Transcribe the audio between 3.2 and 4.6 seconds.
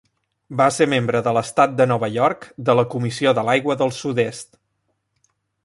de l'aigua del sud-est.